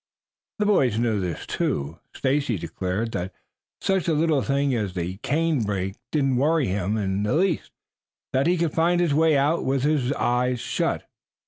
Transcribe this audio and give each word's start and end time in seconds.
The 0.57 0.65
boys 0.65 0.97
knew 0.97 1.19
this, 1.19 1.45
too. 1.45 1.99
Stacy 2.15 2.57
declared 2.57 3.11
that 3.11 3.35
such 3.79 4.07
a 4.07 4.15
little 4.15 4.41
thing 4.41 4.73
as 4.73 4.95
the 4.95 5.17
canebrake 5.17 5.93
didn't 6.11 6.37
worry 6.37 6.65
him 6.65 6.97
in 6.97 7.21
the 7.21 7.35
least; 7.35 7.69
that 8.33 8.47
he 8.47 8.57
could 8.57 8.73
find 8.73 8.99
his 8.99 9.13
way 9.13 9.37
out 9.37 9.63
with 9.63 9.83
his 9.83 10.11
eyes 10.13 10.59
shut. 10.59 11.07